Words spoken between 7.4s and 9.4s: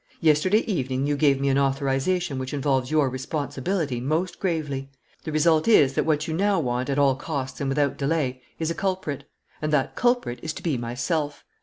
and without delay, is a culprit.